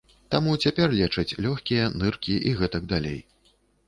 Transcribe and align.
Таму 0.35 0.53
цяпер 0.67 0.95
лечаць 0.99 1.37
лёгкія, 1.45 1.83
ныркі 1.99 2.39
і 2.49 2.55
гэтак 2.63 2.89
далей. 2.95 3.19